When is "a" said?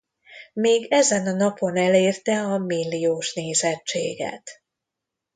1.27-1.31, 2.41-2.57